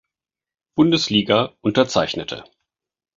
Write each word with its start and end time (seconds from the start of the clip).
Bundesliga 0.73 1.53
unterzeichnete. 1.61 2.43